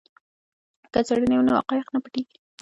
[0.93, 2.37] که څېړنه وي نو حقایق نه پټیږي.